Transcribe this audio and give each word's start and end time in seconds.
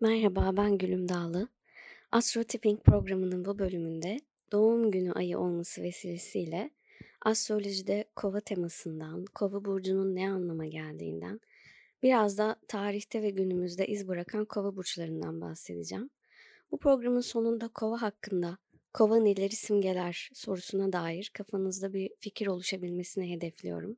Merhaba, 0.00 0.56
ben 0.56 0.78
Gülüm 0.78 1.08
Dağlı. 1.08 1.48
Astro 2.12 2.44
Tipping 2.44 2.82
programının 2.82 3.44
bu 3.44 3.58
bölümünde 3.58 4.20
doğum 4.52 4.90
günü 4.90 5.12
ayı 5.12 5.38
olması 5.38 5.82
vesilesiyle 5.82 6.70
astrolojide 7.20 8.04
kova 8.16 8.40
temasından, 8.40 9.24
kova 9.34 9.64
burcunun 9.64 10.14
ne 10.14 10.30
anlama 10.30 10.66
geldiğinden, 10.66 11.40
biraz 12.02 12.38
da 12.38 12.56
tarihte 12.68 13.22
ve 13.22 13.30
günümüzde 13.30 13.86
iz 13.86 14.08
bırakan 14.08 14.44
kova 14.44 14.76
burçlarından 14.76 15.40
bahsedeceğim. 15.40 16.10
Bu 16.70 16.78
programın 16.78 17.20
sonunda 17.20 17.68
kova 17.68 18.02
hakkında 18.02 18.58
kova 18.92 19.16
neleri 19.16 19.56
simgeler 19.56 20.30
sorusuna 20.34 20.92
dair 20.92 21.30
kafanızda 21.34 21.92
bir 21.92 22.10
fikir 22.20 22.46
oluşabilmesini 22.46 23.30
hedefliyorum. 23.30 23.96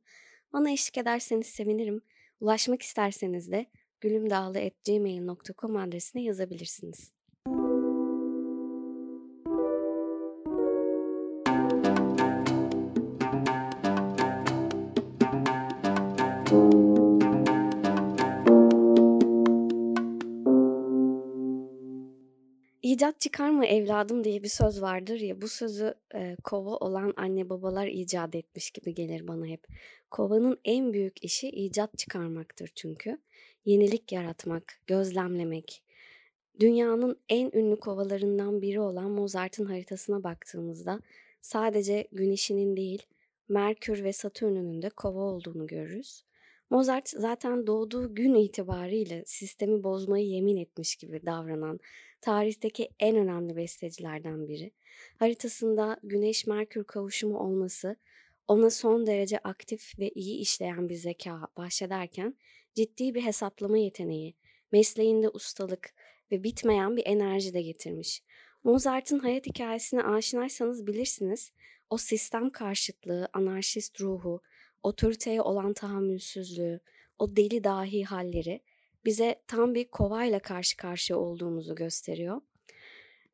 Bana 0.52 0.70
eşlik 0.70 0.98
ederseniz 0.98 1.46
sevinirim. 1.46 2.00
Ulaşmak 2.40 2.82
isterseniz 2.82 3.50
de 3.50 3.66
gülümdağlı.gmail.com 4.00 5.76
adresine 5.76 6.22
yazabilirsiniz. 6.22 7.16
İcat 22.96 23.20
çıkarma 23.20 23.66
evladım 23.66 24.24
diye 24.24 24.42
bir 24.42 24.48
söz 24.48 24.82
vardır 24.82 25.20
ya 25.20 25.40
bu 25.40 25.48
sözü 25.48 25.95
e, 26.15 26.37
kova 26.45 26.76
olan 26.76 27.12
anne 27.16 27.48
babalar 27.48 27.87
icat 27.87 28.34
etmiş 28.34 28.70
gibi 28.70 28.95
gelir 28.95 29.28
bana 29.28 29.46
hep. 29.46 29.66
Kovanın 30.10 30.59
en 30.65 30.92
büyük 30.92 31.24
işi 31.24 31.48
icat 31.48 31.98
çıkarmaktır 31.98 32.70
çünkü. 32.74 33.18
Yenilik 33.66 34.12
yaratmak, 34.12 34.80
gözlemlemek. 34.87 35.83
Dünyanın 36.61 37.20
en 37.29 37.51
ünlü 37.55 37.80
kovalarından 37.80 38.62
biri 38.62 38.80
olan 38.80 39.10
Mozart'ın 39.10 39.65
haritasına 39.65 40.23
baktığımızda 40.23 41.01
sadece 41.40 42.09
Güneş'inin 42.13 42.77
değil 42.77 43.02
Merkür 43.49 44.05
ve 44.05 44.13
Satürn'ün 44.13 44.82
de 44.82 44.88
kova 44.90 45.21
olduğunu 45.21 45.66
görürüz. 45.66 46.23
Mozart 46.71 47.09
zaten 47.09 47.66
doğduğu 47.66 48.15
gün 48.15 48.35
itibariyle 48.35 49.23
sistemi 49.27 49.85
bozmayı 49.85 50.27
yemin 50.27 50.57
etmiş 50.57 50.96
gibi 50.96 51.27
davranan 51.27 51.80
tarihteki 52.21 52.88
en 53.01 53.16
önemli 53.16 53.57
bestecilerden 53.57 54.49
biri. 54.49 54.73
Haritasında 55.16 56.01
Güneş-Merkür 56.02 56.85
kavuşumu 56.85 57.38
olması 57.38 57.96
ona 58.49 58.71
son 58.71 59.07
derece 59.07 59.38
aktif 59.38 59.99
ve 59.99 60.10
iyi 60.10 60.40
işleyen 60.40 60.88
bir 60.88 60.95
zeka 60.95 61.46
bahşederken 61.57 62.35
ciddi 62.77 63.15
bir 63.15 63.23
hesaplama 63.23 63.79
yeteneği, 63.79 64.34
mesleğinde 64.72 65.28
ustalık 65.28 65.94
ve 66.31 66.44
bitmeyen 66.44 66.97
bir 66.97 67.06
enerji 67.06 67.55
de 67.55 67.62
getirmiş. 67.62 68.22
Mozart'ın 68.65 69.19
hayat 69.19 69.47
hikayesine 69.47 70.03
aşinaysanız 70.03 70.87
bilirsiniz. 70.87 71.53
O 71.91 71.97
sistem 71.97 72.50
karşıtlığı, 72.50 73.28
anarşist 73.33 74.00
ruhu, 74.00 74.41
otoriteye 74.83 75.43
olan 75.43 75.72
tahammülsüzlüğü, 75.72 76.81
o 77.19 77.37
deli 77.37 77.65
dahi 77.65 78.05
halleri 78.05 78.60
bize 79.05 79.43
tam 79.47 79.75
bir 79.75 79.88
kovayla 79.88 80.38
karşı 80.38 80.77
karşıya 80.77 81.19
olduğumuzu 81.19 81.75
gösteriyor. 81.75 82.41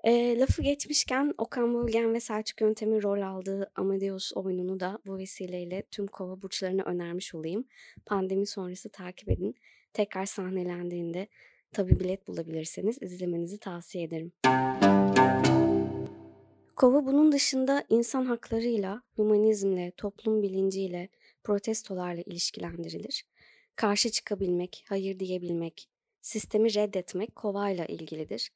E, 0.05 0.39
lafı 0.39 0.63
geçmişken 0.63 1.35
Okan 1.39 1.75
Bölgen 1.75 2.15
ve 2.15 2.21
Selçuk 2.21 2.61
Yöntem'in 2.61 3.03
rol 3.03 3.21
aldığı 3.21 3.71
Amadeus 3.75 4.33
oyununu 4.35 4.81
da 4.81 4.99
bu 5.07 5.19
vesileyle 5.19 5.83
tüm 5.91 6.07
kova 6.07 6.43
burçlarına 6.43 6.83
önermiş 6.83 7.35
olayım. 7.35 7.65
Pandemi 8.07 8.47
sonrası 8.47 8.89
takip 8.89 9.29
edin. 9.29 9.55
Tekrar 9.93 10.27
sahnelendiğinde 10.27 11.29
tabi 11.73 12.01
bilet 12.01 12.29
bulabilirseniz 12.29 13.03
izlemenizi 13.03 13.59
tavsiye 13.59 14.05
ederim. 14.05 14.33
Kova 16.77 17.07
bunun 17.07 17.33
dışında 17.33 17.85
insan 17.89 18.25
haklarıyla, 18.25 19.03
hümanizmle, 19.19 19.93
toplum 19.97 20.43
bilinciyle, 20.43 21.09
protestolarla 21.45 22.23
ilişkilendirilir. 22.23 23.25
Karşı 23.77 24.11
çıkabilmek, 24.11 24.85
hayır 24.89 25.19
diyebilmek, 25.19 25.89
sistemi 26.23 26.75
reddetmek 26.75 27.37
kovayla 27.37 27.87
ilgilidir. 27.87 28.51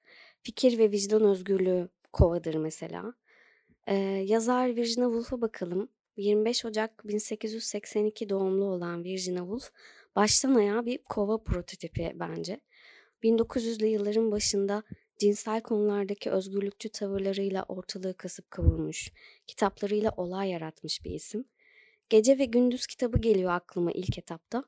Fikir 0.47 0.79
ve 0.79 0.91
vicdan 0.91 1.25
özgürlüğü 1.25 1.89
kovadır 2.12 2.55
mesela. 2.55 3.15
Ee, 3.87 3.95
yazar 4.27 4.77
Virginia 4.77 5.07
Woolf'a 5.07 5.41
bakalım. 5.41 5.89
25 6.17 6.65
Ocak 6.65 7.09
1882 7.09 8.29
doğumlu 8.29 8.65
olan 8.65 9.05
Virginia 9.05 9.43
Woolf 9.43 9.71
baştan 10.17 10.55
ayağa 10.55 10.87
bir 10.87 10.99
kova 10.99 11.43
prototipi 11.43 12.12
bence. 12.15 12.61
1900'lü 13.23 13.87
yılların 13.87 14.33
başında 14.33 14.83
cinsel 15.19 15.61
konulardaki 15.62 16.31
özgürlükçü 16.31 16.89
tavırlarıyla 16.89 17.65
ortalığı 17.69 18.17
kasıp 18.17 18.51
kavurmuş, 18.51 19.13
kitaplarıyla 19.47 20.13
olay 20.17 20.51
yaratmış 20.51 21.05
bir 21.05 21.11
isim. 21.11 21.45
Gece 22.09 22.39
ve 22.39 22.45
Gündüz 22.45 22.87
kitabı 22.87 23.19
geliyor 23.19 23.53
aklıma 23.53 23.93
ilk 23.93 24.19
etapta. 24.19 24.65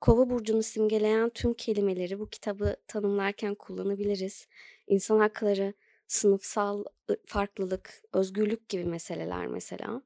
Kova 0.00 0.30
burcunu 0.30 0.62
simgeleyen 0.62 1.30
tüm 1.30 1.54
kelimeleri 1.54 2.18
bu 2.18 2.30
kitabı 2.30 2.76
tanımlarken 2.88 3.54
kullanabiliriz. 3.54 4.46
İnsan 4.90 5.18
hakları, 5.18 5.74
sınıfsal 6.06 6.84
farklılık, 7.26 8.02
özgürlük 8.12 8.68
gibi 8.68 8.84
meseleler 8.84 9.46
mesela. 9.46 10.02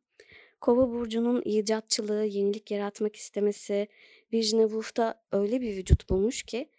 Kova 0.61 0.91
burcunun 0.91 1.43
icatçılığı, 1.45 2.25
yenilik 2.25 2.71
yaratmak 2.71 3.17
istemesi 3.17 3.89
Virginia 4.33 4.65
Woolf'ta 4.65 5.23
öyle 5.33 5.61
bir 5.61 5.77
vücut 5.77 6.11
bulmuş 6.11 6.43
ki 6.43 6.71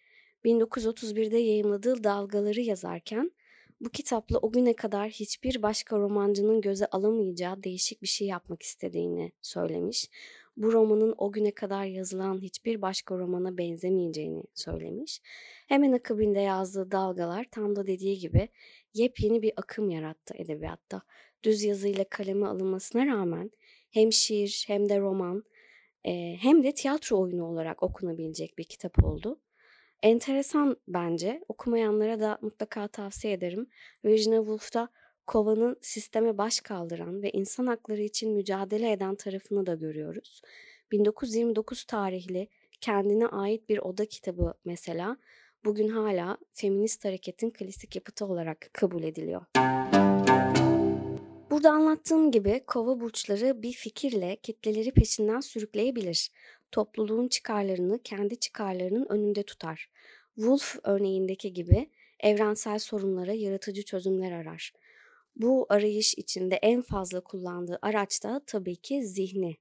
1931'de 0.46 1.38
yayımladığı 1.38 2.04
Dalgaları 2.04 2.62
yazarken 2.62 3.32
bu 3.82 3.90
kitapla 3.90 4.38
o 4.38 4.52
güne 4.52 4.74
kadar 4.76 5.10
hiçbir 5.10 5.62
başka 5.62 5.98
romancının 5.98 6.62
göze 6.62 6.86
alamayacağı 6.86 7.64
değişik 7.64 8.02
bir 8.02 8.08
şey 8.08 8.28
yapmak 8.28 8.64
istediğini 8.64 9.32
söylemiş. 9.42 10.10
Bu 10.58 10.74
romanın 10.74 11.16
o 11.18 11.32
güne 11.32 11.52
kadar 11.52 11.86
yazılan 11.86 12.42
hiçbir 12.42 12.82
başka 12.82 13.18
romana 13.18 13.58
benzemeyeceğini 13.58 14.44
söylemiş. 14.54 15.22
Hemen 15.68 15.92
akabinde 15.92 16.40
yazdığı 16.40 16.92
dalgalar 16.92 17.46
tam 17.52 17.76
da 17.76 17.88
dediği 17.88 18.20
gibi 18.20 18.50
yepyeni 18.94 19.42
bir 19.42 19.54
akım 19.56 19.90
yarattı 19.90 20.34
edebiyatta. 20.38 21.02
Düz 21.44 21.64
yazıyla 21.64 22.04
kaleme 22.10 22.48
alınmasına 22.48 23.06
rağmen 23.06 23.52
hem 23.92 24.12
şiir 24.12 24.64
hem 24.68 24.90
de 24.90 25.00
roman 25.00 25.44
hem 26.40 26.64
de 26.64 26.72
tiyatro 26.72 27.20
oyunu 27.20 27.46
olarak 27.46 27.84
okunabilecek 27.84 28.58
bir 28.58 28.64
kitap 28.64 29.04
oldu. 29.04 29.40
Enteresan 30.04 30.78
bence. 30.88 31.44
Okumayanlara 31.48 32.20
da 32.20 32.38
mutlaka 32.42 32.88
tavsiye 32.88 33.34
ederim. 33.34 33.68
Virginia 34.06 34.40
Woolf'ta 34.40 34.90
kovanın 35.28 35.78
sisteme 35.82 36.38
baş 36.38 36.60
kaldıran 36.60 37.24
ve 37.24 37.32
insan 37.32 37.68
hakları 37.68 38.02
için 38.02 38.32
mücadele 38.32 38.92
eden 38.92 39.16
tarafını 39.16 39.66
da 39.66 39.74
görüyoruz. 39.74 40.42
1929 40.92 41.84
tarihli 41.84 42.48
kendine 42.82 43.28
ait 43.28 43.70
bir 43.70 43.78
oda 43.78 44.06
kitabı 44.06 44.54
mesela 44.66 45.18
bugün 45.66 45.90
hala 45.90 46.38
feminist 46.54 47.06
hareketin 47.06 47.50
klasik 47.50 47.96
yapıtı 47.96 48.26
olarak 48.26 48.70
kabul 48.74 49.04
ediliyor. 49.04 49.42
Burada 51.52 51.72
anlattığım 51.72 52.32
gibi 52.32 52.64
kova 52.68 53.00
burçları 53.00 53.62
bir 53.62 53.74
fikirle 53.74 54.36
kitleleri 54.36 54.92
peşinden 54.92 55.40
sürükleyebilir 55.40 56.32
topluluğun 56.72 57.28
çıkarlarını 57.28 58.00
kendi 58.04 58.40
çıkarlarının 58.40 59.06
önünde 59.10 59.44
tutar. 59.44 59.90
Wolf 60.36 60.76
örneğindeki 60.84 61.54
gibi 61.54 61.90
evrensel 62.20 62.80
sorunlara 62.80 63.34
yaratıcı 63.34 63.86
çözümler 63.86 64.32
arar. 64.32 64.74
Bu 65.36 65.66
arayış 65.70 66.14
içinde 66.18 66.56
en 66.56 66.82
fazla 66.82 67.22
kullandığı 67.22 67.80
araç 67.82 68.24
da 68.24 68.42
tabii 68.48 68.76
ki 68.76 69.06
zihni. 69.06 69.58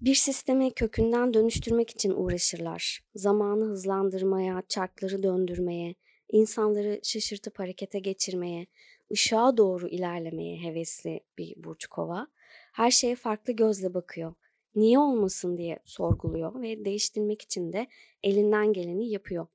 Bir 0.00 0.14
sistemi 0.14 0.70
kökünden 0.70 1.34
dönüştürmek 1.34 1.90
için 1.90 2.10
uğraşırlar. 2.10 3.04
Zamanı 3.14 3.64
hızlandırmaya, 3.64 4.62
çarkları 4.68 5.22
döndürmeye, 5.22 5.94
insanları 6.32 7.00
şaşırtıp 7.02 7.58
harekete 7.58 7.98
geçirmeye, 7.98 8.66
ışığa 9.12 9.56
doğru 9.56 9.88
ilerlemeye 9.88 10.62
hevesli 10.62 11.20
bir 11.38 11.54
burç 11.56 11.86
kova. 11.86 12.26
Her 12.72 12.90
şeye 12.90 13.16
farklı 13.16 13.52
gözle 13.52 13.94
bakıyor 13.94 14.34
niye 14.76 14.98
olmasın 14.98 15.56
diye 15.56 15.78
sorguluyor 15.84 16.62
ve 16.62 16.84
değiştirmek 16.84 17.42
için 17.42 17.72
de 17.72 17.86
elinden 18.22 18.72
geleni 18.72 19.10
yapıyor. 19.10 19.46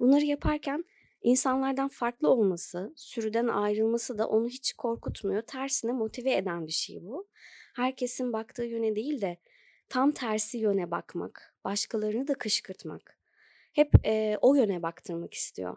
Bunları 0.00 0.24
yaparken 0.24 0.84
insanlardan 1.22 1.88
farklı 1.88 2.30
olması, 2.30 2.92
sürüden 2.96 3.48
ayrılması 3.48 4.18
da 4.18 4.28
onu 4.28 4.48
hiç 4.48 4.72
korkutmuyor. 4.72 5.42
Tersine 5.42 5.92
motive 5.92 6.34
eden 6.36 6.66
bir 6.66 6.72
şey 6.72 7.02
bu. 7.02 7.28
Herkesin 7.74 8.32
baktığı 8.32 8.64
yöne 8.64 8.96
değil 8.96 9.20
de 9.20 9.36
tam 9.88 10.12
tersi 10.12 10.58
yöne 10.58 10.90
bakmak, 10.90 11.54
başkalarını 11.64 12.28
da 12.28 12.34
kışkırtmak. 12.34 13.18
Hep 13.72 13.92
e, 14.06 14.38
o 14.40 14.54
yöne 14.54 14.82
baktırmak 14.82 15.34
istiyor. 15.34 15.76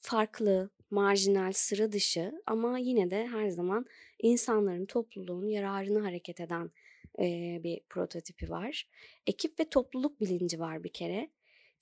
Farklı, 0.00 0.70
marjinal, 0.90 1.52
sıra 1.52 1.92
dışı 1.92 2.32
ama 2.46 2.78
yine 2.78 3.10
de 3.10 3.26
her 3.26 3.48
zaman 3.48 3.86
insanların, 4.18 4.86
topluluğun 4.86 5.46
yararını 5.46 6.00
hareket 6.00 6.40
eden 6.40 6.70
e, 7.18 7.24
bir 7.62 7.80
prototipi 7.88 8.50
var. 8.50 8.88
Ekip 9.26 9.60
ve 9.60 9.68
topluluk 9.68 10.20
bilinci 10.20 10.60
var 10.60 10.84
bir 10.84 10.92
kere. 10.92 11.30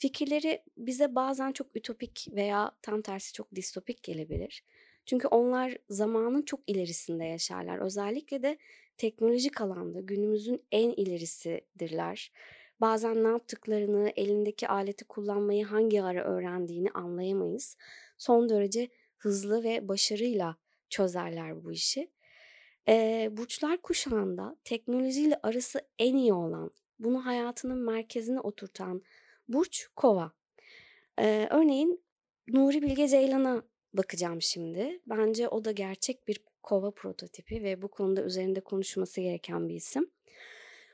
Fikirleri 0.05 0.63
bize 0.77 1.15
bazen 1.15 1.53
çok 1.53 1.77
ütopik 1.77 2.29
veya 2.33 2.73
tam 2.83 3.03
tersi 3.03 3.33
çok 3.33 3.55
distopik 3.55 4.03
gelebilir. 4.03 4.65
Çünkü 5.07 5.29
onlar 5.29 5.77
zamanın 5.89 6.43
çok 6.43 6.61
ilerisinde 6.67 7.25
yaşarlar. 7.25 7.79
Özellikle 7.79 8.43
de 8.43 8.59
teknolojik 8.97 9.61
alanda 9.61 10.01
günümüzün 10.01 10.63
en 10.73 10.91
ilerisidirler. 10.91 12.33
Bazen 12.81 13.25
ne 13.25 13.29
yaptıklarını, 13.29 14.13
elindeki 14.17 14.69
aleti 14.69 15.05
kullanmayı 15.05 15.65
hangi 15.65 16.03
ara 16.03 16.25
öğrendiğini 16.25 16.91
anlayamayız. 16.91 17.77
Son 18.19 18.49
derece 18.49 18.89
hızlı 19.17 19.65
ve 19.65 19.89
başarıyla 19.89 20.57
çözerler 20.91 21.65
bu 21.65 21.73
işi. 21.73 22.11
Eee, 22.89 23.29
burçlar 23.33 23.83
kuşağında 23.83 24.57
teknolojiyle 24.65 25.41
arası 25.43 25.81
en 25.99 26.17
iyi 26.17 26.33
olan, 26.33 26.71
bunu 26.99 27.27
hayatının 27.27 27.79
merkezine 27.79 28.41
oturtan 28.41 29.03
burç 29.49 29.89
Kova. 29.97 30.33
Eee, 31.19 31.49
örneğin 31.51 32.05
Nuri 32.49 32.83
Bilge 32.83 33.09
Ceylan'a 33.09 33.63
bakacağım 33.93 34.43
şimdi. 34.43 35.01
Bence 35.07 35.49
o 35.49 35.65
da 35.65 35.73
gerçek 35.73 36.29
bir 36.29 36.41
Kova 36.63 36.91
prototipi 36.91 37.63
ve 37.63 37.83
bu 37.83 37.89
konuda 37.89 38.25
üzerinde 38.25 38.61
konuşulması 38.61 39.21
gereken 39.21 39.69
bir 39.69 39.75
isim. 39.75 40.11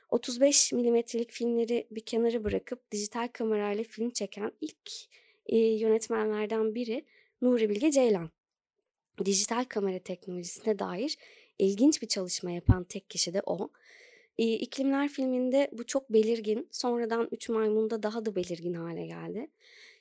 35 0.09 0.73
milimetrelik 0.73 1.31
filmleri 1.31 1.87
bir 1.91 2.01
kenara 2.01 2.43
bırakıp 2.43 2.91
dijital 2.91 3.27
kamerayla 3.33 3.83
film 3.83 4.09
çeken 4.09 4.51
ilk 4.61 4.91
e, 5.45 5.57
yönetmenlerden 5.57 6.75
biri 6.75 7.05
Nuri 7.41 7.69
Bilge 7.69 7.91
Ceylan. 7.91 8.31
Dijital 9.25 9.65
kamera 9.65 9.99
teknolojisine 9.99 10.79
dair 10.79 11.17
ilginç 11.59 12.01
bir 12.01 12.07
çalışma 12.07 12.51
yapan 12.51 12.83
tek 12.83 13.09
kişi 13.09 13.33
de 13.33 13.41
o. 13.45 13.69
E, 14.37 14.43
İklimler 14.43 15.09
filminde 15.09 15.69
bu 15.71 15.85
çok 15.85 16.13
belirgin, 16.13 16.67
sonradan 16.71 17.27
Üç 17.31 17.49
Maymun'da 17.49 18.03
daha 18.03 18.25
da 18.25 18.35
belirgin 18.35 18.73
hale 18.73 19.05
geldi. 19.05 19.47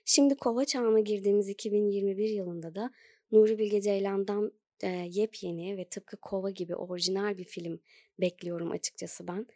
Şimdi 0.05 0.35
kova 0.35 0.65
çağına 0.65 1.01
girdiğimiz 1.01 1.49
2021 1.49 2.29
yılında 2.29 2.75
da 2.75 2.91
Nuri 3.33 3.59
Bilge 3.59 3.81
Ceylan'dan 3.81 4.53
e, 4.83 4.89
yepyeni 4.89 5.77
ve 5.77 5.85
tıpkı 5.85 6.17
Kova 6.17 6.51
gibi 6.51 6.77
orijinal 6.77 7.39
bir 7.39 7.45
film 7.45 7.81
bekliyorum 8.21 8.71
açıkçası 8.71 9.29
ben. 9.29 9.47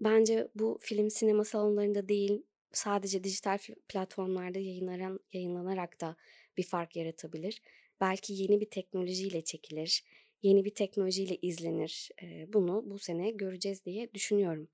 Bence 0.00 0.48
bu 0.54 0.78
film 0.80 1.10
sinema 1.10 1.44
salonlarında 1.44 2.08
değil, 2.08 2.42
sadece 2.72 3.24
dijital 3.24 3.58
platformlarda 3.88 4.58
yayınlanan, 4.58 5.20
yayınlanarak 5.32 6.00
da 6.00 6.16
bir 6.56 6.62
fark 6.62 6.96
yaratabilir. 6.96 7.62
Belki 8.00 8.32
yeni 8.32 8.60
bir 8.60 8.70
teknolojiyle 8.70 9.44
çekilir, 9.44 10.04
yeni 10.46 10.64
bir 10.64 10.74
teknolojiyle 10.74 11.36
izlenir. 11.42 12.10
Bunu 12.52 12.82
bu 12.86 12.98
sene 12.98 13.30
göreceğiz 13.30 13.84
diye 13.84 14.14
düşünüyorum. 14.14 14.68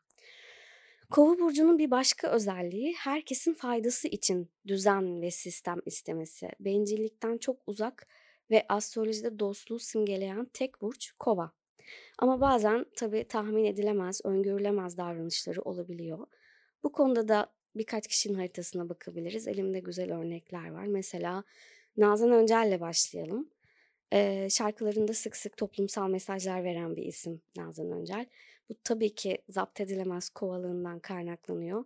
Kova 1.11 1.39
burcunun 1.39 1.79
bir 1.79 1.91
başka 1.91 2.29
özelliği 2.29 2.95
herkesin 2.95 3.55
faydası 3.55 4.09
için 4.09 4.51
düzen 4.67 5.23
ve 5.23 5.31
sistem 5.31 5.81
istemesi. 5.87 6.49
Bencillikten 6.61 7.39
çok 7.39 7.57
uzak 7.67 8.07
ve 8.51 8.67
astrolojide 8.69 9.39
dostluğu 9.39 9.79
simgeleyen 9.79 10.45
tek 10.53 10.81
burç 10.81 11.13
Kova. 11.19 11.53
Ama 12.19 12.41
bazen 12.41 12.87
tabii 12.97 13.25
tahmin 13.29 13.65
edilemez, 13.65 14.21
öngörülemez 14.25 14.97
davranışları 14.97 15.63
olabiliyor. 15.63 16.27
Bu 16.85 16.93
konuda 16.93 17.29
da 17.29 17.53
birkaç 17.75 18.07
kişinin 18.07 18.35
haritasına 18.35 18.89
bakabiliriz. 18.89 19.49
Elimde 19.49 19.81
güzel 19.81 20.19
örnekler 20.19 20.71
var. 20.71 20.87
Mesela 20.87 21.45
Nazan 21.97 22.31
Öncel'le 22.31 22.81
başlayalım. 22.81 23.51
Ee, 24.13 24.49
şarkılarında 24.51 25.15
sık 25.15 25.37
sık 25.37 25.57
toplumsal 25.57 26.09
mesajlar 26.09 26.65
veren 26.65 26.97
bir 26.97 27.03
isim 27.03 27.43
Nazan 27.57 27.91
Öncel. 27.93 28.27
Bu 28.69 28.75
tabii 28.85 29.15
ki 29.15 29.39
zapt 29.49 29.81
edilemez 29.81 30.29
kovalığından 30.29 30.99
kaynaklanıyor. 30.99 31.85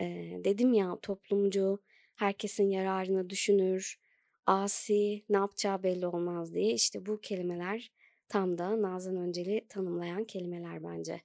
Ee, 0.00 0.40
dedim 0.44 0.72
ya 0.72 0.98
toplumcu, 1.02 1.78
herkesin 2.14 2.70
yararını 2.70 3.30
düşünür, 3.30 3.98
asi, 4.46 5.24
ne 5.28 5.36
yapacağı 5.36 5.82
belli 5.82 6.06
olmaz 6.06 6.54
diye. 6.54 6.72
İşte 6.72 7.06
bu 7.06 7.20
kelimeler 7.20 7.92
tam 8.28 8.58
da 8.58 8.82
Nazan 8.82 9.16
Öncel'i 9.16 9.66
tanımlayan 9.68 10.24
kelimeler 10.24 10.84
bence. 10.84 11.20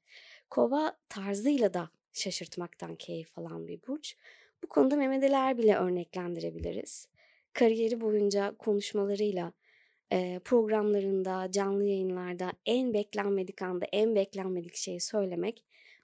Kova 0.50 0.98
tarzıyla 1.10 1.74
da 1.74 1.90
şaşırtmaktan 2.13 2.96
keyif 2.96 3.38
alan 3.38 3.68
bir 3.68 3.80
burç. 3.88 4.16
Bu 4.63 4.68
konuda 4.68 4.96
Mehmet 4.96 5.34
Ali 5.34 5.57
bile 5.57 5.75
örneklendirebiliriz. 5.75 7.07
Kariyeri 7.54 8.01
boyunca 8.01 8.56
konuşmalarıyla, 8.57 9.54
programlarında, 10.45 11.51
canlı 11.51 11.83
yayınlarda 11.83 12.51
en 12.65 12.94
beklenmedik 12.94 13.61
anda 13.61 13.85
en 13.91 14.15
beklenmedik 14.15 14.75
şeyi 14.75 15.00
söylemek 15.00 15.63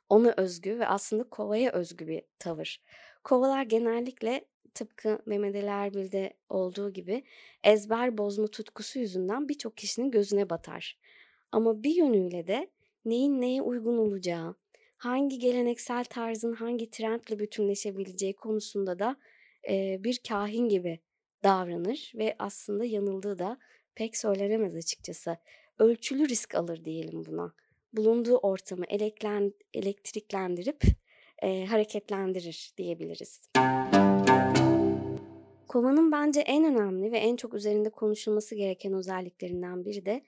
ona 0.10 0.34
özgü 0.38 0.80
ve 0.80 0.88
aslında 0.88 1.24
kovaya 1.24 1.72
özgü 1.72 2.08
bir 2.08 2.22
tavır. 2.40 2.82
Kovalar 3.24 3.64
genellikle 3.64 4.46
tıpkı 4.74 5.20
Mehmet 5.26 5.56
Ali 5.56 5.66
Erbil'de 5.66 6.34
olduğu 6.50 6.94
gibi 6.94 7.24
ezber 7.64 8.18
bozma 8.18 8.48
tutkusu 8.48 9.00
yüzünden 9.00 9.50
birçok 9.50 9.78
kişinin 9.78 10.12
gözüne 10.12 10.50
batar. 10.50 10.98
Ama 11.52 11.84
bir 11.84 11.96
yönüyle 11.96 12.48
de 12.48 12.70
neyin 13.06 13.42
neye 13.42 13.62
uygun 13.62 13.98
olacağı, 13.98 14.56
hangi 14.98 15.40
geleneksel 15.40 16.04
tarzın 16.04 16.54
hangi 16.54 16.90
trendle 16.90 17.40
bütünleşebileceği 17.40 18.34
konusunda 18.34 19.00
da 19.00 19.16
e, 19.70 20.04
bir 20.04 20.22
kahin 20.28 20.70
gibi 20.70 21.00
davranır 21.44 22.12
ve 22.16 22.36
aslında 22.40 22.86
yanıldığı 22.86 23.40
da 23.40 23.58
pek 23.96 24.18
söylenemez 24.18 24.76
açıkçası. 24.76 25.38
Ölçülü 25.80 26.30
risk 26.30 26.56
alır 26.56 26.86
diyelim 26.86 27.26
buna. 27.26 27.54
Bulunduğu 27.94 28.38
ortamı 28.38 28.86
eleklen, 28.86 29.54
elektriklendirip 29.74 30.84
e, 31.42 31.66
hareketlendirir 31.66 32.74
diyebiliriz. 32.78 33.42
Kovanın 35.68 36.12
bence 36.12 36.40
en 36.40 36.64
önemli 36.64 37.12
ve 37.12 37.18
en 37.18 37.36
çok 37.36 37.54
üzerinde 37.54 37.90
konuşulması 37.90 38.56
gereken 38.56 38.94
özelliklerinden 38.94 39.86
biri 39.86 40.06
de 40.06 40.24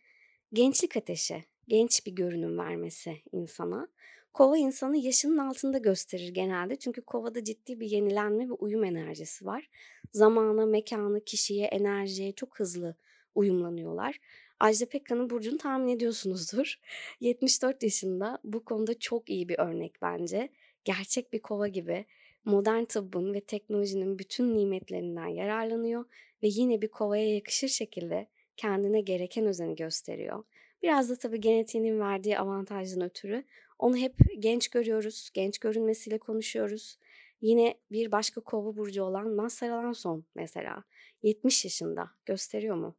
gençlik 0.54 0.98
ateşi, 0.98 1.44
genç 1.68 2.06
bir 2.06 2.12
görünüm 2.12 2.58
vermesi 2.58 3.18
insana. 3.32 3.88
Kova 4.34 4.58
insanı 4.58 4.98
yaşının 4.98 5.38
altında 5.38 5.78
gösterir 5.78 6.34
genelde 6.34 6.76
çünkü 6.76 7.02
kovada 7.02 7.44
ciddi 7.44 7.80
bir 7.80 7.90
yenilenme 7.90 8.50
ve 8.50 8.54
uyum 8.54 8.84
enerjisi 8.84 9.46
var. 9.46 9.70
Zamana, 10.14 10.66
mekana, 10.66 11.20
kişiye, 11.20 11.66
enerjiye 11.68 12.32
çok 12.32 12.60
hızlı 12.60 12.96
uyumlanıyorlar. 13.38 14.20
Ajda 14.60 14.86
Pekkan'ın 14.86 15.30
burcunu 15.30 15.58
tahmin 15.58 15.88
ediyorsunuzdur. 15.88 16.76
74 17.20 17.84
yaşında 17.84 18.40
bu 18.44 18.66
konuda 18.66 19.00
çok 19.00 19.30
iyi 19.30 19.50
bir 19.50 19.60
örnek 19.60 20.02
bence. 20.02 20.50
Gerçek 20.86 21.34
bir 21.34 21.42
kova 21.42 21.68
gibi 21.68 22.06
modern 22.46 22.84
tıbbın 22.84 23.34
ve 23.34 23.42
teknolojinin 23.42 24.20
bütün 24.20 24.56
nimetlerinden 24.56 25.28
yararlanıyor 25.28 26.06
ve 26.44 26.48
yine 26.48 26.82
bir 26.82 26.88
kovaya 26.88 27.36
yakışır 27.36 27.68
şekilde 27.68 28.28
kendine 28.58 29.02
gereken 29.02 29.46
özeni 29.46 29.76
gösteriyor. 29.76 30.44
Biraz 30.84 31.10
da 31.10 31.16
tabii 31.16 31.42
genetiğinin 31.42 32.00
verdiği 32.00 32.40
avantajdan 32.40 33.02
ötürü 33.02 33.44
onu 33.80 33.98
hep 33.98 34.16
genç 34.40 34.68
görüyoruz, 34.68 35.30
genç 35.34 35.58
görünmesiyle 35.58 36.18
konuşuyoruz. 36.18 36.98
Yine 37.42 37.80
bir 37.92 38.12
başka 38.12 38.42
kova 38.42 38.78
burcu 38.78 39.04
olan 39.04 39.30
Mazhar 39.30 39.70
Alanson 39.70 40.26
mesela 40.36 40.84
70 41.24 41.66
yaşında 41.66 42.10
gösteriyor 42.26 42.76
mu? 42.76 42.96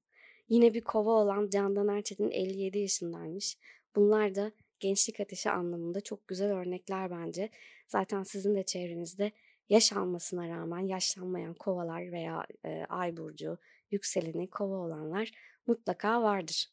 Yine 0.48 0.74
bir 0.74 0.80
kova 0.80 1.10
olan 1.10 1.50
Candan 1.50 1.88
Erçetin 1.88 2.30
57 2.30 2.78
yaşındaymış. 2.78 3.56
Bunlar 3.96 4.34
da 4.34 4.52
gençlik 4.80 5.20
ateşi 5.20 5.50
anlamında 5.50 6.00
çok 6.00 6.28
güzel 6.28 6.52
örnekler 6.52 7.10
bence. 7.10 7.50
Zaten 7.88 8.22
sizin 8.22 8.54
de 8.54 8.62
çevrenizde 8.62 9.32
yaş 9.68 9.92
almasına 9.92 10.48
rağmen 10.48 10.86
yaşlanmayan 10.86 11.54
kovalar 11.54 12.12
veya 12.12 12.46
e, 12.64 12.84
ay 12.88 13.16
burcu, 13.16 13.58
yükseleni 13.90 14.50
kova 14.50 14.74
olanlar 14.74 15.30
mutlaka 15.66 16.22
vardır. 16.22 16.72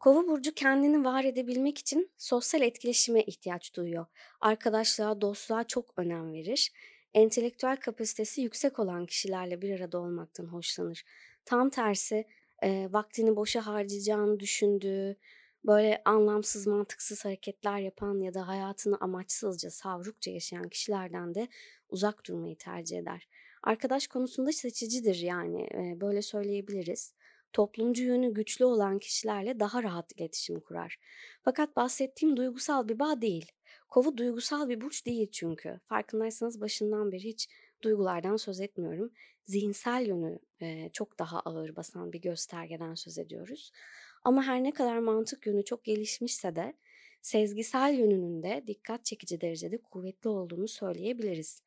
Kova 0.00 0.26
burcu 0.26 0.54
kendini 0.54 1.04
var 1.04 1.24
edebilmek 1.24 1.78
için 1.78 2.10
sosyal 2.18 2.62
etkileşime 2.62 3.22
ihtiyaç 3.22 3.76
duyuyor. 3.76 4.06
Arkadaşlığa, 4.40 5.20
dostluğa 5.20 5.64
çok 5.64 5.92
önem 5.96 6.32
verir. 6.32 6.72
Entelektüel 7.14 7.76
kapasitesi 7.76 8.40
yüksek 8.40 8.78
olan 8.78 9.06
kişilerle 9.06 9.62
bir 9.62 9.80
arada 9.80 9.98
olmaktan 9.98 10.46
hoşlanır. 10.46 11.04
Tam 11.44 11.70
tersi 11.70 12.26
e, 12.62 12.88
vaktini 12.92 13.36
boşa 13.36 13.66
harcayacağını 13.66 14.40
düşündüğü, 14.40 15.16
böyle 15.66 16.02
anlamsız, 16.04 16.66
mantıksız 16.66 17.24
hareketler 17.24 17.78
yapan 17.78 18.20
ya 18.20 18.34
da 18.34 18.48
hayatını 18.48 18.96
amaçsızca, 19.00 19.70
savrukça 19.70 20.30
yaşayan 20.30 20.68
kişilerden 20.68 21.34
de 21.34 21.48
uzak 21.88 22.26
durmayı 22.26 22.56
tercih 22.58 22.98
eder. 22.98 23.28
Arkadaş 23.62 24.06
konusunda 24.06 24.52
seçicidir 24.52 25.16
yani 25.16 25.62
e, 25.62 26.00
böyle 26.00 26.22
söyleyebiliriz. 26.22 27.14
Toplumcu 27.52 28.02
yönü 28.04 28.34
güçlü 28.34 28.64
olan 28.64 28.98
kişilerle 28.98 29.60
daha 29.60 29.82
rahat 29.82 30.12
iletişim 30.12 30.60
kurar. 30.60 30.98
Fakat 31.42 31.76
bahsettiğim 31.76 32.36
duygusal 32.36 32.88
bir 32.88 32.98
bağ 32.98 33.22
değil. 33.22 33.52
Kova 33.88 34.16
duygusal 34.16 34.68
bir 34.68 34.80
burç 34.80 35.06
değil 35.06 35.30
çünkü. 35.32 35.80
Farkındaysanız 35.84 36.60
başından 36.60 37.12
beri 37.12 37.24
hiç 37.24 37.48
duygulardan 37.82 38.36
söz 38.36 38.60
etmiyorum. 38.60 39.12
Zihinsel 39.44 40.06
yönü 40.06 40.38
e, 40.60 40.90
çok 40.92 41.18
daha 41.18 41.40
ağır 41.40 41.76
basan 41.76 42.12
bir 42.12 42.20
göstergeden 42.20 42.94
söz 42.94 43.18
ediyoruz. 43.18 43.72
Ama 44.24 44.42
her 44.42 44.62
ne 44.62 44.72
kadar 44.72 44.98
mantık 44.98 45.46
yönü 45.46 45.64
çok 45.64 45.84
gelişmişse 45.84 46.56
de 46.56 46.74
sezgisel 47.22 47.94
yönünün 47.94 48.42
de 48.42 48.64
dikkat 48.66 49.04
çekici 49.04 49.40
derecede 49.40 49.78
kuvvetli 49.78 50.28
olduğunu 50.28 50.68
söyleyebiliriz. 50.68 51.62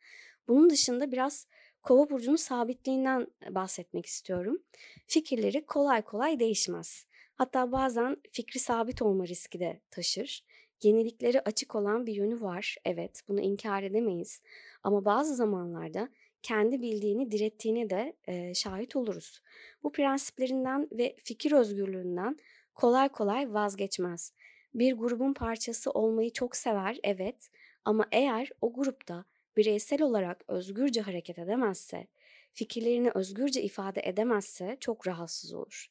Bunun 0.47 0.69
dışında 0.69 1.11
biraz 1.11 1.47
Kova 1.87 2.09
burcunun 2.09 2.35
sabitliğinden 2.35 3.27
bahsetmek 3.49 4.05
istiyorum. 4.05 4.63
Fikirleri 5.07 5.65
kolay 5.65 6.01
kolay 6.01 6.39
değişmez. 6.39 7.05
Hatta 7.35 7.71
bazen 7.71 8.17
fikri 8.31 8.59
sabit 8.59 9.01
olma 9.01 9.27
riski 9.27 9.59
de 9.59 9.81
taşır. 9.91 10.45
Yenilikleri 10.83 11.41
açık 11.41 11.75
olan 11.75 12.05
bir 12.05 12.13
yönü 12.13 12.41
var. 12.41 12.75
Evet, 12.85 13.21
bunu 13.27 13.41
inkar 13.41 13.83
edemeyiz. 13.83 14.41
Ama 14.83 15.05
bazı 15.05 15.35
zamanlarda 15.35 16.09
kendi 16.43 16.81
bildiğini 16.81 17.31
direttiğine 17.31 17.89
de 17.89 18.15
e, 18.27 18.53
şahit 18.53 18.95
oluruz. 18.95 19.41
Bu 19.83 19.91
prensiplerinden 19.91 20.87
ve 20.91 21.15
fikir 21.23 21.51
özgürlüğünden 21.51 22.37
kolay 22.75 23.09
kolay 23.09 23.53
vazgeçmez. 23.53 24.33
Bir 24.73 24.93
grubun 24.93 25.33
parçası 25.33 25.91
olmayı 25.91 26.33
çok 26.33 26.55
sever, 26.55 26.99
evet. 27.03 27.49
Ama 27.85 28.05
eğer 28.11 28.49
o 28.61 28.73
grupta 28.73 29.25
bireysel 29.57 30.01
olarak 30.01 30.43
özgürce 30.47 31.01
hareket 31.01 31.39
edemezse, 31.39 32.07
fikirlerini 32.53 33.11
özgürce 33.15 33.61
ifade 33.61 34.01
edemezse 34.03 34.77
çok 34.79 35.07
rahatsız 35.07 35.53
olur. 35.53 35.87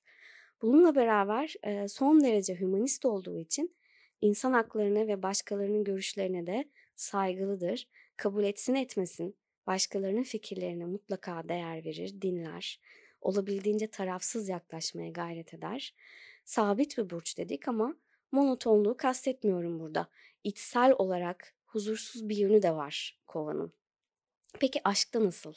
Bununla 0.62 0.94
beraber 0.94 1.54
e, 1.62 1.88
son 1.88 2.24
derece 2.24 2.60
hümanist 2.60 3.04
olduğu 3.04 3.38
için 3.38 3.76
insan 4.20 4.52
haklarına 4.52 5.06
ve 5.06 5.22
başkalarının 5.22 5.84
görüşlerine 5.84 6.46
de 6.46 6.68
saygılıdır. 6.96 7.88
Kabul 8.16 8.44
etsin 8.44 8.74
etmesin 8.74 9.36
başkalarının 9.66 10.22
fikirlerine 10.22 10.84
mutlaka 10.84 11.48
değer 11.48 11.84
verir, 11.84 12.22
dinler. 12.22 12.80
Olabildiğince 13.20 13.86
tarafsız 13.86 14.48
yaklaşmaya 14.48 15.10
gayret 15.10 15.54
eder. 15.54 15.94
Sabit 16.44 16.98
bir 16.98 17.10
burç 17.10 17.38
dedik 17.38 17.68
ama 17.68 17.96
monotonluğu 18.32 18.96
kastetmiyorum 18.96 19.80
burada. 19.80 20.08
İçsel 20.44 20.94
olarak 20.98 21.54
huzursuz 21.64 22.28
bir 22.28 22.36
yönü 22.36 22.62
de 22.62 22.72
var 22.72 23.20
kovanın. 23.26 23.72
Peki 24.60 24.80
aşkta 24.84 25.24
nasıl? 25.24 25.54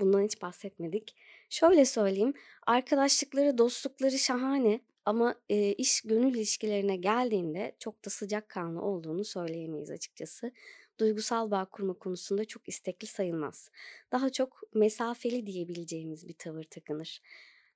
Bundan 0.00 0.22
hiç 0.22 0.42
bahsetmedik. 0.42 1.16
Şöyle 1.50 1.84
söyleyeyim, 1.84 2.34
arkadaşlıkları, 2.66 3.58
dostlukları 3.58 4.18
şahane 4.18 4.80
ama 5.04 5.34
e, 5.48 5.72
iş 5.72 6.00
gönül 6.00 6.34
ilişkilerine 6.34 6.96
geldiğinde 6.96 7.76
çok 7.78 8.04
da 8.04 8.10
sıcakkanlı 8.10 8.82
olduğunu 8.82 9.24
söyleyemeyiz 9.24 9.90
açıkçası. 9.90 10.52
Duygusal 11.00 11.50
bağ 11.50 11.64
kurma 11.64 11.94
konusunda 11.94 12.44
çok 12.44 12.68
istekli 12.68 13.06
sayılmaz. 13.06 13.70
Daha 14.12 14.30
çok 14.30 14.62
mesafeli 14.74 15.46
diyebileceğimiz 15.46 16.28
bir 16.28 16.34
tavır 16.34 16.64
takınır. 16.64 17.22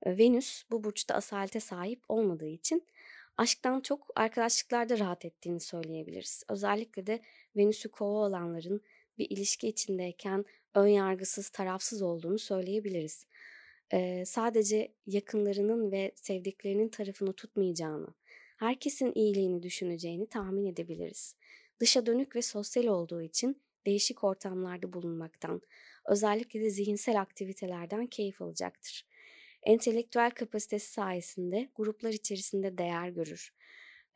Venüs 0.06 0.62
bu 0.70 0.84
burçta 0.84 1.14
asalete 1.14 1.60
sahip 1.60 2.02
olmadığı 2.08 2.48
için 2.48 2.86
aşktan 3.36 3.80
çok 3.80 4.10
arkadaşlıklarda 4.14 4.98
rahat 4.98 5.24
ettiğini 5.24 5.60
söyleyebiliriz. 5.60 6.42
Özellikle 6.48 7.06
de 7.06 7.22
Venüs'ü 7.56 7.88
kova 7.88 8.26
olanların 8.26 8.80
bir 9.18 9.30
ilişki 9.30 9.68
içindeyken 9.68 10.44
ön 10.74 10.86
yargısız, 10.86 11.48
tarafsız 11.48 12.02
olduğunu 12.02 12.38
söyleyebiliriz. 12.38 13.26
Ee, 13.94 14.24
sadece 14.26 14.94
yakınlarının 15.06 15.92
ve 15.92 16.12
sevdiklerinin 16.14 16.88
tarafını 16.88 17.32
tutmayacağını, 17.32 18.06
herkesin 18.56 19.12
iyiliğini 19.14 19.62
düşüneceğini 19.62 20.26
tahmin 20.26 20.66
edebiliriz. 20.66 21.36
Dışa 21.80 22.06
dönük 22.06 22.36
ve 22.36 22.42
sosyal 22.42 22.84
olduğu 22.84 23.22
için 23.22 23.62
değişik 23.86 24.24
ortamlarda 24.24 24.92
bulunmaktan, 24.92 25.62
özellikle 26.08 26.60
de 26.60 26.70
zihinsel 26.70 27.20
aktivitelerden 27.20 28.06
keyif 28.06 28.42
alacaktır. 28.42 29.06
Entelektüel 29.62 30.30
kapasitesi 30.30 30.92
sayesinde 30.92 31.68
gruplar 31.74 32.10
içerisinde 32.10 32.78
değer 32.78 33.08
görür. 33.08 33.54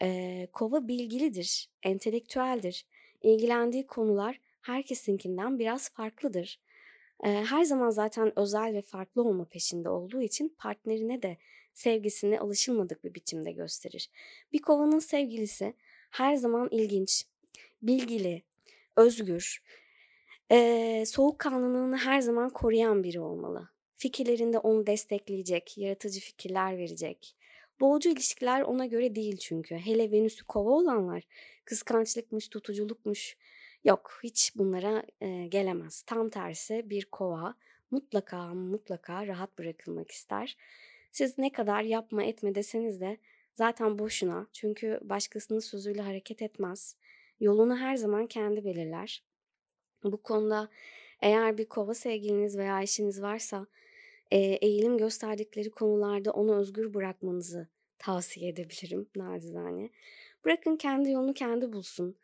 Ee, 0.03 0.49
kova 0.53 0.89
bilgilidir, 0.89 1.71
entelektüeldir. 1.83 2.87
İlgilendiği 3.23 3.87
konular 3.87 4.41
herkesinkinden 4.63 5.59
biraz 5.59 5.91
farklıdır. 5.91 6.61
Ee, 7.25 7.29
her 7.29 7.65
zaman 7.65 7.91
zaten 7.91 8.39
özel 8.39 8.75
ve 8.75 8.83
farklı 8.83 9.23
olma 9.23 9.45
peşinde 9.45 9.89
olduğu 9.89 10.23
için 10.23 10.55
partnerine 10.59 11.23
de 11.23 11.37
sevgisini 11.75 12.41
alışılmadık 12.41 13.05
bir 13.05 13.15
biçimde 13.15 13.53
gösterir. 13.53 14.11
Bir 14.53 14.63
kovanın 14.63 14.99
sevgilisi 14.99 15.75
her 16.11 16.37
zaman 16.37 16.69
ilginç, 16.71 17.25
bilgili, 17.83 18.43
özgür, 18.97 19.63
e, 20.51 21.05
soğukkanlılığını 21.07 21.97
her 21.97 22.21
zaman 22.21 22.51
koruyan 22.51 23.05
biri 23.05 23.21
olmalı. 23.21 23.69
Fikirlerinde 23.97 24.59
onu 24.59 24.87
destekleyecek, 24.87 25.79
yaratıcı 25.79 26.21
fikirler 26.21 26.79
verecek. 26.79 27.37
Boğucu 27.81 28.11
ilişkiler 28.11 28.63
ona 28.63 28.87
göre 28.87 29.15
değil 29.15 29.37
çünkü. 29.37 29.75
Hele 29.75 30.11
Venüs'ü 30.11 30.45
kova 30.45 30.71
olanlar 30.71 31.23
kıskançlıkmış, 31.65 32.49
tutuculukmuş. 32.49 33.37
Yok 33.85 34.21
hiç 34.23 34.53
bunlara 34.57 35.03
e, 35.21 35.47
gelemez. 35.47 36.03
Tam 36.03 36.31
tersi 36.31 36.91
bir 36.91 37.05
kova 37.05 37.55
mutlaka 37.91 38.55
mutlaka 38.55 39.27
rahat 39.27 39.59
bırakılmak 39.59 40.11
ister. 40.11 40.57
Siz 41.13 41.39
ne 41.39 41.53
kadar 41.53 41.83
yapma 41.83 42.25
etme 42.25 42.55
deseniz 42.55 43.01
de 43.01 43.19
zaten 43.55 43.99
boşuna. 43.99 44.47
Çünkü 44.53 45.01
başkasının 45.03 45.59
sözüyle 45.59 46.03
hareket 46.03 46.43
etmez. 46.43 46.97
Yolunu 47.41 47.77
her 47.77 47.97
zaman 47.97 48.27
kendi 48.27 48.65
belirler. 48.65 49.23
Bu 50.05 50.23
konuda 50.23 50.69
eğer 51.21 51.59
bir 51.59 51.69
kova 51.69 51.95
sevgiliniz 51.95 52.59
veya 52.59 52.83
eşiniz 52.83 53.23
varsa 53.23 53.67
e, 54.31 54.39
eğilim 54.39 54.99
gösterdikleri 54.99 55.71
konularda 55.71 56.31
onu 56.33 56.57
özgür 56.57 56.95
bırakmanızı 56.95 57.69
tavsiye 57.99 58.49
edebilirim 58.49 59.09
nacizane. 59.17 59.91
Bırakın 60.45 60.77
kendi 60.77 61.11
yolunu 61.11 61.35
kendi 61.35 61.73
bulsun. 61.73 62.17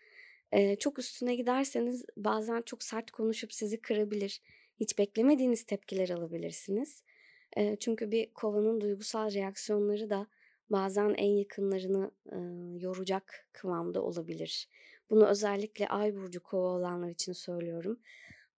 E, 0.55 0.77
çok 0.77 0.99
üstüne 0.99 1.35
giderseniz 1.35 2.05
bazen 2.17 2.63
çok 2.63 2.83
sert 2.83 3.11
konuşup 3.11 3.53
sizi 3.53 3.81
kırabilir. 3.81 4.43
Hiç 4.81 4.99
beklemediğiniz 4.99 5.65
tepkiler 5.65 6.09
alabilirsiniz. 6.09 7.03
E, 7.57 7.77
çünkü 7.77 8.11
bir 8.11 8.35
kovanın 8.35 8.81
duygusal 8.81 9.35
reaksiyonları 9.35 10.11
da 10.11 10.27
bazen 10.71 11.15
en 11.15 11.31
yakınlarını 11.31 12.11
e, 12.33 12.39
yoracak 12.79 13.49
kıvamda 13.53 14.03
olabilir. 14.03 14.69
Bunu 15.11 15.27
özellikle 15.27 15.89
ay 15.89 16.15
burcu 16.15 16.43
kova 16.43 16.69
olanlar 16.69 17.11
için 17.11 17.33
söylüyorum. 17.33 18.01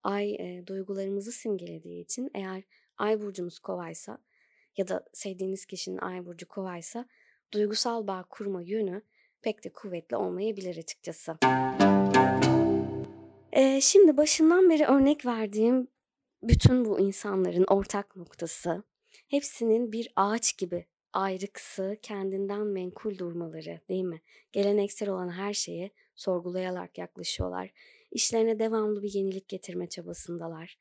Ay 0.02 0.34
e, 0.34 0.66
duygularımızı 0.66 1.32
simgelediği 1.32 2.04
için 2.04 2.30
eğer 2.34 2.62
ay 2.98 3.20
burcunuz 3.20 3.58
kovaysa 3.58 4.18
ya 4.76 4.88
da 4.88 5.04
sevdiğiniz 5.12 5.66
kişinin 5.66 5.98
ay 5.98 6.26
burcu 6.26 6.48
kovaysa 6.48 7.06
duygusal 7.52 8.06
bağ 8.06 8.24
kurma 8.30 8.62
yönü 8.62 9.02
pek 9.46 9.64
de 9.64 9.68
kuvvetli 9.72 10.16
olmayabilir 10.16 10.76
açıkçası. 10.76 11.36
Ee, 13.52 13.80
şimdi 13.80 14.16
başından 14.16 14.70
beri 14.70 14.84
örnek 14.84 15.26
verdiğim 15.26 15.88
bütün 16.42 16.84
bu 16.84 17.00
insanların 17.00 17.64
ortak 17.68 18.16
noktası 18.16 18.82
hepsinin 19.28 19.92
bir 19.92 20.12
ağaç 20.16 20.58
gibi 20.58 20.86
ayrıksı, 21.12 21.96
kendinden 22.02 22.66
menkul 22.66 23.18
durmaları 23.18 23.80
değil 23.88 24.04
mi? 24.04 24.20
Geleneksel 24.52 25.08
olan 25.08 25.28
her 25.28 25.54
şeye 25.54 25.90
sorgulayarak 26.14 26.98
yaklaşıyorlar. 26.98 27.70
İşlerine 28.10 28.58
devamlı 28.58 29.02
bir 29.02 29.14
yenilik 29.14 29.48
getirme 29.48 29.88
çabasındalar. 29.88 30.78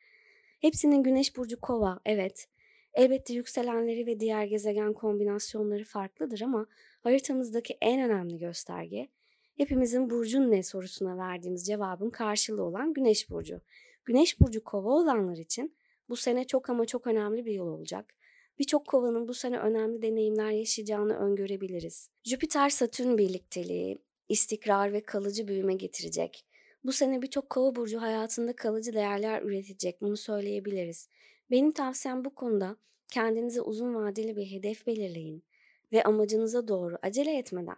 Hepsinin 0.62 1.04
güneş 1.04 1.38
burcu 1.38 1.62
kova, 1.62 2.00
evet. 2.06 2.48
Elbette 2.94 3.34
yükselenleri 3.34 4.06
ve 4.06 4.20
diğer 4.20 4.46
gezegen 4.46 4.94
kombinasyonları 4.94 5.84
farklıdır 5.84 6.42
ama 6.42 6.68
haritamızdaki 7.06 7.78
en 7.82 8.10
önemli 8.10 8.38
gösterge 8.38 9.10
hepimizin 9.58 10.10
burcun 10.10 10.52
ne 10.52 10.64
sorusuna 10.64 11.18
verdiğimiz 11.18 11.66
cevabın 11.66 12.10
karşılığı 12.10 12.64
olan 12.64 12.94
güneş 12.94 13.30
burcu. 13.30 13.62
Güneş 14.06 14.40
burcu 14.40 14.64
kova 14.64 14.90
olanlar 14.90 15.38
için 15.38 15.76
bu 16.10 16.16
sene 16.16 16.48
çok 16.48 16.70
ama 16.70 16.86
çok 16.86 17.08
önemli 17.08 17.46
bir 17.46 17.52
yıl 17.52 17.68
olacak. 17.68 18.14
Birçok 18.60 18.88
kovanın 18.88 19.28
bu 19.28 19.34
sene 19.34 19.60
önemli 19.60 20.02
deneyimler 20.02 20.52
yaşayacağını 20.52 21.18
öngörebiliriz. 21.18 22.10
Jüpiter-Satürn 22.24 23.18
birlikteliği 23.18 23.98
istikrar 24.30 24.94
ve 24.94 25.04
kalıcı 25.04 25.48
büyüme 25.48 25.74
getirecek. 25.74 26.46
Bu 26.84 26.92
sene 26.92 27.22
birçok 27.22 27.50
kova 27.50 27.76
burcu 27.76 28.02
hayatında 28.02 28.56
kalıcı 28.56 28.94
değerler 28.94 29.42
üretecek. 29.42 30.02
Bunu 30.02 30.18
söyleyebiliriz. 30.18 31.10
Benim 31.52 31.72
tavsiyem 31.72 32.26
bu 32.26 32.36
konuda 32.36 32.78
kendinize 33.12 33.62
uzun 33.62 33.96
vadeli 33.96 34.36
bir 34.36 34.52
hedef 34.52 34.88
belirleyin 34.88 35.44
ve 35.92 36.04
amacınıza 36.04 36.68
doğru 36.68 36.98
acele 37.02 37.38
etmeden 37.38 37.78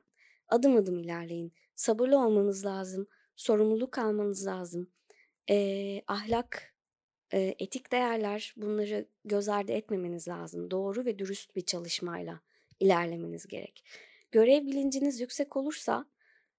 adım 0.49 0.75
adım 0.75 0.99
ilerleyin. 0.99 1.53
Sabırlı 1.75 2.25
olmanız 2.25 2.65
lazım, 2.65 3.07
sorumluluk 3.35 3.97
almanız 3.97 4.47
lazım. 4.47 4.89
Ee, 5.49 6.01
ahlak, 6.07 6.75
e, 7.33 7.55
etik 7.59 7.91
değerler 7.91 8.53
bunları 8.57 9.07
göz 9.25 9.49
ardı 9.49 9.71
etmemeniz 9.71 10.27
lazım. 10.27 10.71
Doğru 10.71 11.05
ve 11.05 11.19
dürüst 11.19 11.55
bir 11.55 11.61
çalışmayla 11.61 12.41
ilerlemeniz 12.79 13.47
gerek. 13.47 13.83
Görev 14.31 14.65
bilinciniz 14.65 15.19
yüksek 15.21 15.57
olursa 15.57 16.05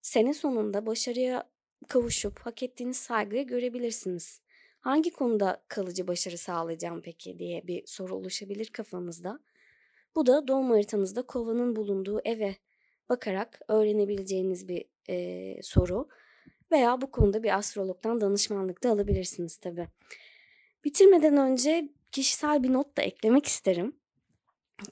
sene 0.03 0.35
sonunda 0.35 0.87
başarıya 0.87 1.51
kavuşup 1.89 2.39
hak 2.39 2.63
ettiğiniz 2.63 2.97
saygıyı 2.97 3.47
görebilirsiniz. 3.47 4.43
Hangi 4.81 5.11
konuda 5.11 5.65
kalıcı 5.69 6.09
başarı 6.09 6.39
sağlayacağım 6.39 7.03
peki 7.03 7.39
diye 7.39 7.67
bir 7.67 7.83
soru 7.87 8.15
oluşabilir 8.15 8.67
kafamızda. 8.67 9.41
Bu 10.17 10.27
da 10.27 10.49
doğum 10.49 10.71
haritanızda 10.71 11.23
kovanın 11.23 11.77
bulunduğu 11.77 12.21
eve 12.25 12.57
bakarak 13.09 13.61
öğrenebileceğiniz 13.69 14.69
bir 14.69 14.85
e, 15.09 15.63
soru. 15.63 16.09
Veya 16.73 17.01
bu 17.01 17.11
konuda 17.11 17.43
bir 17.43 17.57
astrologdan 17.59 18.21
danışmanlık 18.21 18.85
da 18.85 18.91
alabilirsiniz 18.91 19.57
tabii. 19.57 19.89
Bitirmeden 20.85 21.37
önce 21.37 21.89
kişisel 22.13 22.63
bir 22.63 22.73
not 22.73 22.97
da 22.97 23.03
eklemek 23.03 23.47
isterim. 23.47 23.97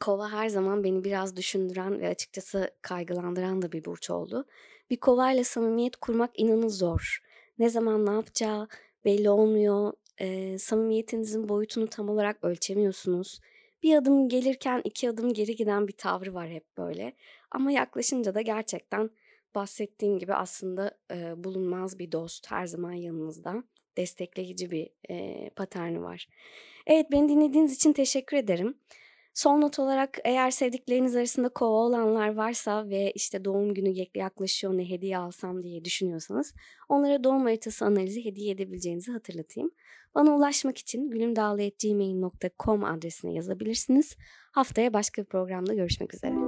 Kova 0.01 0.33
her 0.33 0.49
zaman 0.49 0.85
beni 0.85 1.05
biraz 1.05 1.37
düşündüren 1.37 2.01
ve 2.01 2.09
açıkçası 2.09 2.71
kaygılandıran 2.83 3.63
da 3.63 3.73
bir 3.73 3.85
burç 3.85 4.11
oldu. 4.11 4.45
Bir 4.91 4.97
kovayla 4.97 5.45
samimiyet 5.45 5.97
kurmak 5.97 6.31
inanın 6.35 6.69
zor. 6.69 7.23
Ne 7.59 7.69
zaman 7.69 8.07
ne 8.07 8.11
yapacağı 8.11 8.69
belli 9.05 9.31
olmuyor. 9.31 9.93
Ee, 10.21 10.59
samimiyetinizin 10.59 11.49
boyutunu 11.49 11.87
tam 11.87 12.09
olarak 12.09 12.45
ölçemiyorsunuz. 12.45 13.41
Bir 13.83 13.97
adım 13.97 14.29
gelirken 14.29 14.81
iki 14.85 15.11
adım 15.11 15.33
geri 15.33 15.57
giden 15.57 15.89
bir 15.89 15.93
tavrı 15.93 16.35
var 16.35 16.51
hep 16.51 16.77
böyle. 16.79 17.13
Ama 17.51 17.73
yaklaşınca 17.73 18.35
da 18.35 18.41
gerçekten 18.41 19.11
bahsettiğim 19.55 20.19
gibi 20.19 20.35
aslında 20.35 20.99
e, 21.13 21.45
bulunmaz 21.45 21.99
bir 21.99 22.13
dost 22.13 22.51
her 22.51 22.67
zaman 22.67 22.93
yanınızda. 22.93 23.65
Destekleyici 23.97 24.71
bir 24.71 24.91
e, 25.11 25.51
paterni 25.51 26.03
var. 26.03 26.29
Evet 26.87 27.07
beni 27.13 27.29
dinlediğiniz 27.29 27.75
için 27.75 27.93
teşekkür 27.93 28.37
ederim. 28.37 28.79
Son 29.37 29.61
not 29.61 29.79
olarak 29.79 30.19
eğer 30.25 30.51
sevdikleriniz 30.51 31.17
arasında 31.17 31.49
kova 31.49 31.77
olanlar 31.77 32.35
varsa 32.35 32.89
ve 32.89 33.13
işte 33.15 33.45
doğum 33.45 33.75
günü 33.75 33.95
yaklaşıyor 34.15 34.77
ne 34.77 34.91
hediye 34.91 35.19
alsam 35.19 35.63
diye 35.63 35.85
düşünüyorsanız 35.85 36.55
onlara 36.89 37.25
doğum 37.25 37.43
haritası 37.45 37.85
analizi 37.85 38.25
hediye 38.25 38.53
edebileceğinizi 38.53 39.13
hatırlatayım. 39.13 39.71
Bana 40.15 40.37
ulaşmak 40.37 40.79
için 40.79 41.11
gülümdağlı.gmail.com 41.11 42.85
adresine 42.85 43.35
yazabilirsiniz. 43.35 44.17
Haftaya 44.53 44.93
başka 44.93 45.23
bir 45.23 45.27
programda 45.27 45.75
görüşmek 45.75 46.15
üzere. 46.15 46.46